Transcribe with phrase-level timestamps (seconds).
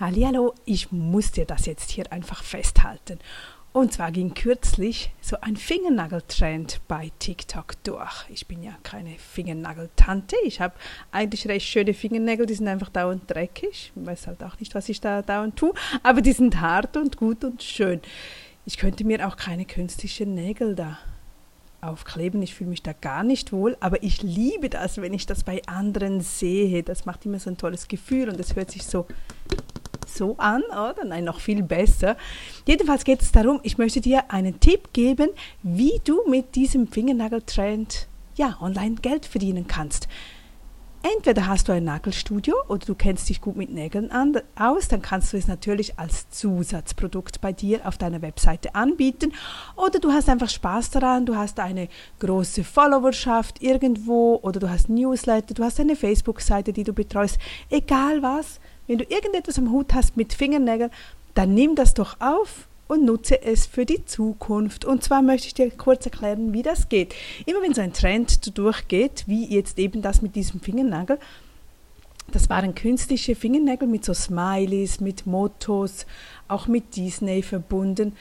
[0.00, 3.18] Hallihallo, ich muss dir das jetzt hier einfach festhalten.
[3.72, 8.24] Und zwar ging kürzlich so ein Fingernageltrend bei TikTok durch.
[8.28, 10.36] Ich bin ja keine Fingernageltante.
[10.44, 10.74] Ich habe
[11.10, 13.92] eigentlich recht schöne Fingernägel, die sind einfach dauernd dreckig.
[13.96, 17.16] Ich weiß halt auch nicht, was ich da dauernd tue, aber die sind hart und
[17.16, 18.00] gut und schön.
[18.66, 20.98] Ich könnte mir auch keine künstlichen Nägel da
[21.80, 22.42] aufkleben.
[22.42, 25.62] Ich fühle mich da gar nicht wohl, aber ich liebe das, wenn ich das bei
[25.66, 26.82] anderen sehe.
[26.82, 29.06] Das macht immer so ein tolles Gefühl und es hört sich so
[30.08, 31.04] so an, oder?
[31.04, 32.16] Nein, noch viel besser.
[32.66, 35.30] Jedenfalls geht es darum, ich möchte dir einen Tipp geben,
[35.62, 40.08] wie du mit diesem Fingernageltrend ja, online Geld verdienen kannst.
[41.02, 45.00] Entweder hast du ein Nagelstudio oder du kennst dich gut mit Nägeln an, aus, dann
[45.00, 49.32] kannst du es natürlich als Zusatzprodukt bei dir auf deiner Webseite anbieten.
[49.76, 51.88] Oder du hast einfach Spaß daran, du hast eine
[52.18, 57.38] große Followerschaft irgendwo oder du hast Newsletter, du hast eine Facebook-Seite, die du betreust.
[57.70, 58.58] Egal was,
[58.88, 60.90] wenn du irgendetwas am Hut hast mit Fingernägeln,
[61.34, 64.84] dann nimm das doch auf und nutze es für die Zukunft.
[64.84, 67.14] Und zwar möchte ich dir kurz erklären, wie das geht.
[67.46, 71.18] Immer wenn so ein Trend durchgeht, wie jetzt eben das mit diesem Fingernagel,
[72.32, 76.06] das waren künstliche Fingernägel mit so Smileys, mit Mottos,
[76.46, 78.16] auch mit Disney verbunden,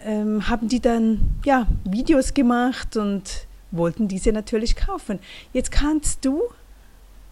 [0.00, 5.18] ähm, haben die dann ja Videos gemacht und wollten diese natürlich kaufen.
[5.52, 6.42] Jetzt kannst du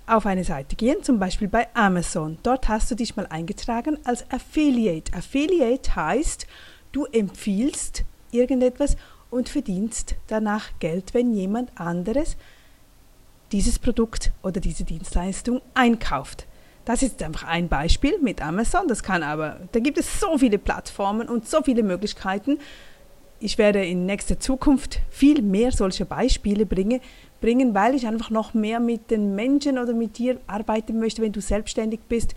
[0.06, 2.39] auf eine Seite gehen, zum Beispiel bei Amazon.
[2.42, 5.12] Dort hast du dich mal eingetragen als Affiliate.
[5.14, 6.47] Affiliate heißt,
[6.92, 8.97] du empfiehlst irgendetwas
[9.31, 12.36] und verdienst danach Geld, wenn jemand anderes
[13.53, 16.47] dieses Produkt oder diese Dienstleistung einkauft.
[16.84, 18.89] Das ist einfach ein Beispiel mit Amazon.
[18.89, 22.59] Das kann aber, da gibt es so viele Plattformen und so viele Möglichkeiten.
[23.39, 27.00] Ich werde in nächster Zukunft viel mehr solcher Beispiele bringen,
[27.42, 31.32] bringen, weil ich einfach noch mehr mit den Menschen oder mit dir arbeiten möchte, wenn
[31.32, 32.34] du selbstständig bist,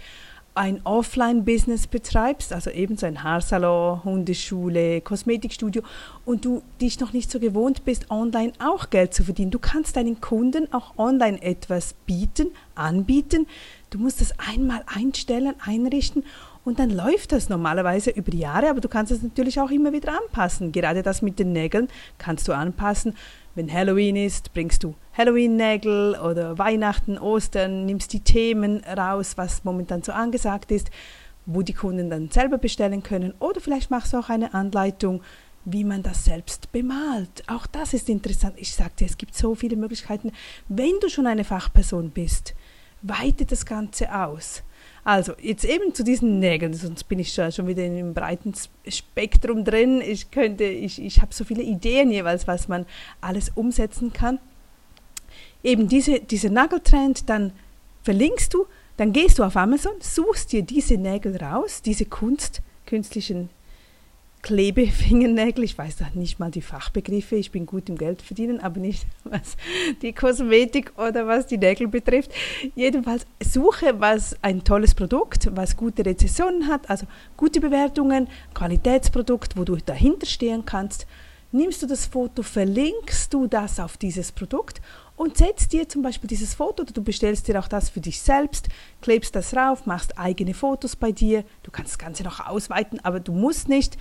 [0.55, 5.83] ein Offline-Business betreibst, also eben so ein Haarsalon, Hundeschule, Kosmetikstudio
[6.23, 9.51] und du dich noch nicht so gewohnt bist, online auch Geld zu verdienen.
[9.51, 13.47] Du kannst deinen Kunden auch online etwas bieten, anbieten.
[13.89, 16.23] Du musst das einmal einstellen, einrichten
[16.63, 20.17] und dann läuft das normalerweise über Jahre, aber du kannst es natürlich auch immer wieder
[20.17, 20.71] anpassen.
[20.71, 23.13] Gerade das mit den Nägeln kannst du anpassen
[23.55, 30.03] wenn Halloween ist, bringst du Halloween-Nägel oder Weihnachten, Ostern, nimmst die Themen raus, was momentan
[30.03, 30.91] so angesagt ist,
[31.45, 33.33] wo die Kunden dann selber bestellen können.
[33.39, 35.21] Oder vielleicht machst du auch eine Anleitung,
[35.63, 37.43] wie man das selbst bemalt.
[37.47, 38.55] Auch das ist interessant.
[38.57, 40.31] Ich sagte, es gibt so viele Möglichkeiten.
[40.67, 42.53] Wenn du schon eine Fachperson bist,
[43.07, 44.63] weite das Ganze aus.
[45.03, 48.53] Also, jetzt eben zu diesen Nägeln, sonst bin ich schon wieder in einem breiten
[48.87, 50.01] Spektrum drin.
[50.01, 52.85] Ich könnte, ich, ich habe so viele Ideen jeweils, was man
[53.21, 54.39] alles umsetzen kann.
[55.63, 57.51] Eben diese, diese Nageltrend, dann
[58.03, 58.65] verlinkst du,
[58.97, 63.49] dann gehst du auf Amazon, suchst dir diese Nägel raus, diese Kunst, künstlichen
[64.45, 65.63] Klebefingernägel.
[65.63, 67.35] Ich weiß nicht mal die Fachbegriffe.
[67.35, 69.57] Ich bin gut im Geld verdienen, aber nicht was
[70.03, 72.31] die Kosmetik oder was die Nägel betrifft.
[72.75, 79.63] Jedenfalls suche was ein tolles Produkt, was gute Rezessionen hat, also gute Bewertungen, Qualitätsprodukt, wo
[79.63, 81.07] du dahinter stehen kannst.
[81.51, 84.79] Nimmst du das Foto, verlinkst du das auf dieses Produkt
[85.15, 88.21] und setzt dir zum Beispiel dieses Foto oder du bestellst dir auch das für dich
[88.21, 88.69] selbst,
[89.01, 91.43] klebst das rauf, machst eigene Fotos bei dir.
[91.63, 93.97] Du kannst das Ganze noch ausweiten, aber du musst nicht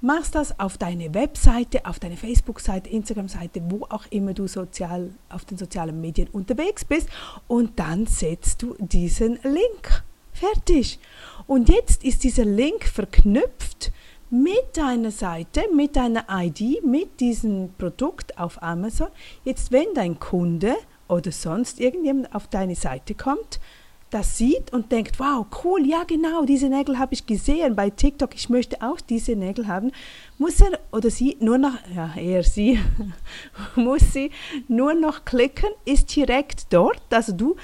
[0.00, 5.44] machst das auf deine Webseite, auf deine Facebook-Seite, Instagram-Seite, wo auch immer du sozial auf
[5.44, 7.08] den sozialen Medien unterwegs bist
[7.48, 10.04] und dann setzt du diesen Link.
[10.32, 10.98] Fertig.
[11.46, 13.92] Und jetzt ist dieser Link verknüpft
[14.30, 19.08] mit deiner Seite, mit deiner ID, mit diesem Produkt auf Amazon.
[19.44, 20.76] Jetzt, wenn dein Kunde
[21.08, 23.60] oder sonst irgendjemand auf deine Seite kommt,
[24.10, 28.34] das sieht und denkt, wow, cool, ja genau, diese Nägel habe ich gesehen bei TikTok,
[28.34, 29.92] ich möchte auch diese Nägel haben,
[30.38, 32.80] muss er oder sie nur noch, ja eher sie,
[33.76, 34.30] muss sie
[34.68, 37.56] nur noch klicken, ist direkt dort, also du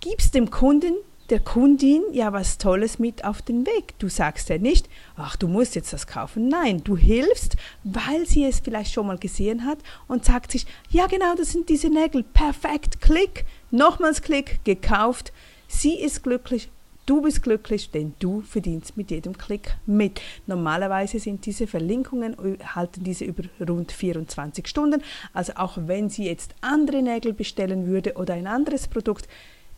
[0.00, 0.94] gibst dem Kunden,
[1.30, 3.96] der Kundin ja was Tolles mit auf den Weg.
[4.00, 6.48] Du sagst ja nicht, ach, du musst jetzt das kaufen.
[6.48, 9.78] Nein, du hilfst, weil sie es vielleicht schon mal gesehen hat
[10.08, 15.32] und sagt sich, ja genau, das sind diese Nägel, perfekt, klick, nochmals klick, gekauft,
[15.72, 16.68] Sie ist glücklich,
[17.06, 20.20] du bist glücklich, denn du verdienst mit jedem Klick mit.
[20.48, 22.36] Normalerweise sind diese Verlinkungen,
[22.74, 25.00] halten diese über rund 24 Stunden.
[25.32, 29.28] Also auch wenn sie jetzt andere Nägel bestellen würde oder ein anderes Produkt,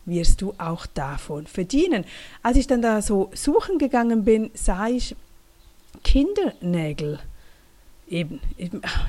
[0.05, 2.05] wirst du auch davon verdienen.
[2.41, 5.15] Als ich dann da so suchen gegangen bin, sah ich
[6.03, 7.19] Kindernägel
[8.13, 8.39] eben,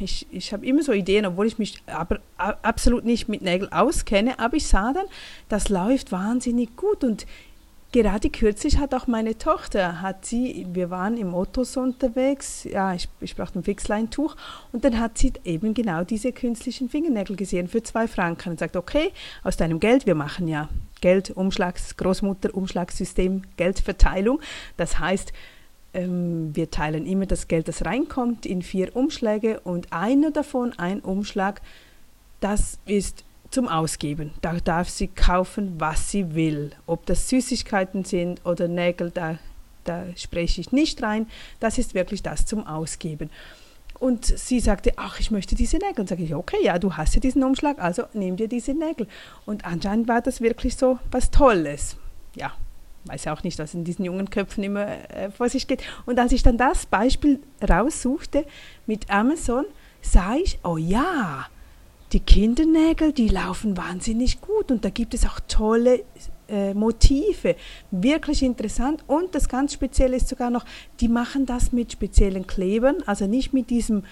[0.01, 4.39] ich, ich habe immer so Ideen, obwohl ich mich aber absolut nicht mit Nägeln auskenne,
[4.39, 5.07] aber ich sah dann,
[5.49, 7.05] das läuft wahnsinnig gut.
[7.05, 7.27] Und
[7.93, 13.09] gerade kürzlich hat auch meine Tochter, hat sie, wir waren im Ottos unterwegs, ja, ich,
[13.21, 14.37] ich brauchte ein Fixleintuch.
[14.73, 18.51] Und dann hat sie eben genau diese künstlichen Fingernägel gesehen für zwei Franken.
[18.51, 19.13] Und sagt, okay,
[19.43, 20.71] aus deinem Geld, wir machen ja
[21.03, 24.41] Geldumschlags, Großmutterumschlagssystem, Geldverteilung.
[24.79, 25.35] Das heißt,
[25.95, 31.63] wir teilen immer das Geld, das reinkommt, in vier Umschläge und einer davon, ein Umschlag,
[32.41, 34.33] das ist zum Ausgeben.
[34.43, 36.73] Da darf sie kaufen, was sie will.
[36.87, 39.39] Ob das Süßigkeiten sind oder Nägel, da,
[39.85, 41.29] da spreche ich nicht rein.
[41.61, 43.31] Das ist wirklich das zum Ausgeben.
[44.01, 46.01] Und sie sagte, ach, ich möchte diese Nägel.
[46.01, 49.07] Und sage ich, okay, ja, du hast ja diesen Umschlag, also nimm dir diese Nägel.
[49.47, 51.97] Und anscheinend war das wirklich so was Tolles.
[52.35, 52.53] Ja,
[53.05, 55.83] weiß ja auch nicht, was in diesen jungen Köpfen immer äh, vor sich geht.
[56.07, 58.47] Und als ich dann das Beispiel raussuchte
[58.87, 59.65] mit Amazon,
[60.01, 61.47] sah ich, oh ja,
[62.13, 66.05] die Kindernägel, die laufen wahnsinnig gut und da gibt es auch tolle
[66.49, 67.57] äh, Motive,
[67.91, 70.65] wirklich interessant und das ganz Spezielle ist sogar noch,
[71.01, 74.05] die machen das mit speziellen Klebern, also nicht mit diesem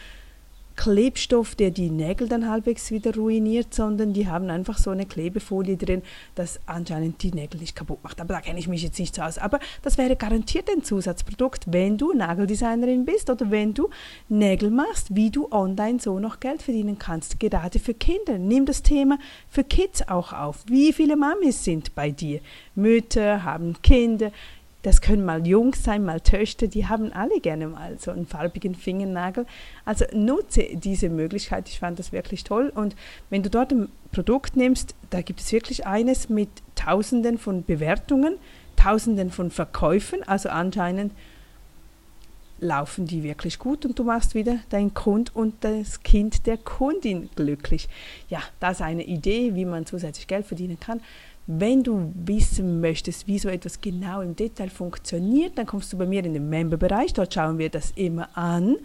[0.83, 5.77] Klebstoff, der die Nägel dann halbwegs wieder ruiniert, sondern die haben einfach so eine Klebefolie
[5.77, 6.03] drin,
[6.35, 8.21] das anscheinend die Nägel nicht kaputt macht.
[8.21, 9.39] Aber da kenne ich mich jetzt nicht so aus.
[9.39, 13.91] Aber das wäre garantiert ein Zusatzprodukt, wenn du Nageldesignerin bist oder wenn du
[14.29, 18.37] Nägel machst, wie du online so noch Geld verdienen kannst, gerade für Kinder.
[18.39, 20.65] Nimm das Thema für Kids auch auf.
[20.67, 22.41] Wie viele Mamis sind bei dir?
[22.75, 24.33] Mütter haben Kinder.
[24.83, 28.75] Das können mal Jungs sein, mal Töchter, die haben alle gerne mal so einen farbigen
[28.75, 29.47] Fingernagel.
[29.85, 32.73] Also nutze diese Möglichkeit, ich fand das wirklich toll.
[32.75, 32.97] Und
[33.31, 38.35] wenn du dort ein Produkt nimmst, da gibt es wirklich eines mit Tausenden von Bewertungen,
[38.77, 41.13] Tausenden von Verkäufen, also anscheinend
[42.63, 47.29] laufen die wirklich gut und du machst wieder dein Kund und das Kind der Kundin
[47.35, 47.89] glücklich.
[48.29, 51.01] Ja, das ist eine Idee, wie man zusätzlich Geld verdienen kann.
[51.47, 56.07] Wenn du wissen möchtest, wie so etwas genau im Detail funktioniert, dann kommst du bei
[56.07, 57.15] mir in den Member-Bereich.
[57.15, 58.77] Dort schauen wir das immer an.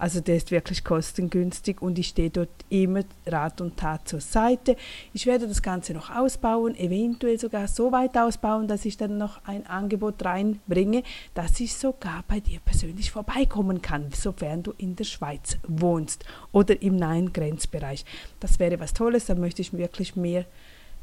[0.00, 4.76] Also der ist wirklich kostengünstig und ich stehe dort immer Rat und Tat zur Seite.
[5.12, 9.44] Ich werde das Ganze noch ausbauen, eventuell sogar so weit ausbauen, dass ich dann noch
[9.44, 11.02] ein Angebot reinbringe,
[11.34, 16.80] dass ich sogar bei dir persönlich vorbeikommen kann, sofern du in der Schweiz wohnst oder
[16.80, 18.06] im nahen Grenzbereich.
[18.40, 20.46] Das wäre was Tolles, da möchte ich wirklich mehr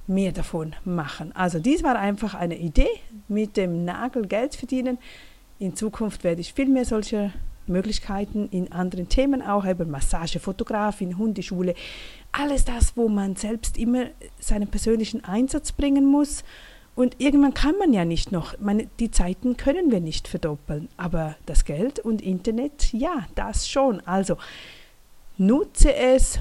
[0.07, 1.35] mehr davon machen.
[1.35, 2.89] Also dies war einfach eine Idee,
[3.27, 4.97] mit dem Nagel Geld verdienen.
[5.59, 7.31] In Zukunft werde ich viel mehr solcher
[7.67, 11.75] Möglichkeiten in anderen Themen auch, eben Massage, Fotografin, Hundeschule,
[12.31, 14.05] alles das, wo man selbst immer
[14.39, 16.43] seinen persönlichen Einsatz bringen muss.
[16.95, 21.35] Und irgendwann kann man ja nicht noch, meine, die Zeiten können wir nicht verdoppeln, aber
[21.45, 24.01] das Geld und Internet, ja, das schon.
[24.07, 24.37] Also
[25.37, 26.39] nutze es,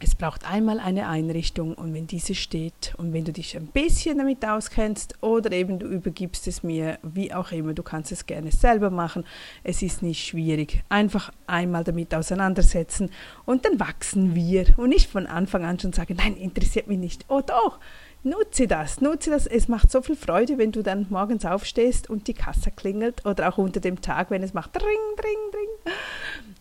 [0.00, 4.18] es braucht einmal eine Einrichtung und wenn diese steht und wenn du dich ein bisschen
[4.18, 8.52] damit auskennst oder eben du übergibst es mir, wie auch immer, du kannst es gerne
[8.52, 9.24] selber machen.
[9.64, 10.84] Es ist nicht schwierig.
[10.88, 13.10] Einfach einmal damit auseinandersetzen
[13.44, 17.24] und dann wachsen wir und nicht von Anfang an schon sagen, nein, interessiert mich nicht.
[17.28, 17.80] Oh doch,
[18.22, 19.46] nutze das, nutze das.
[19.46, 23.48] Es macht so viel Freude, wenn du dann morgens aufstehst und die Kasse klingelt oder
[23.48, 24.84] auch unter dem Tag, wenn es macht, dring,
[25.16, 25.94] dring, dring.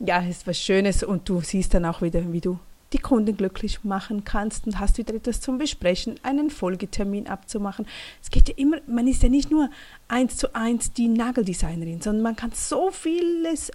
[0.07, 2.59] Ja, es ist was Schönes und du siehst dann auch wieder, wie du
[2.93, 7.85] die Kunden glücklich machen kannst und hast wieder etwas zum Besprechen, einen Folgetermin abzumachen.
[8.21, 9.69] Es geht ja immer, man ist ja nicht nur
[10.07, 13.71] eins zu eins die Nageldesignerin, sondern man kann so vieles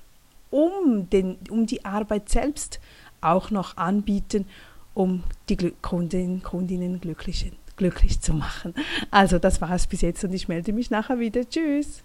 [0.51, 2.81] um, den, um die Arbeit selbst
[3.21, 4.47] auch noch anbieten,
[4.95, 8.75] um die Kundinnen, Kundinnen glücklich, glücklich zu machen.
[9.11, 11.49] Also das war es bis jetzt und ich melde mich nachher wieder.
[11.49, 12.03] Tschüss.